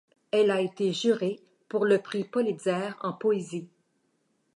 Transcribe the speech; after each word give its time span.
Elle 0.31 0.49
a 0.49 0.61
été 0.61 0.93
juré 0.93 1.39
pour 1.69 1.85
le 1.85 1.99
prix 1.99 2.23
Pulitzer 2.23 2.89
en 3.01 3.13
poésie. 3.13 3.69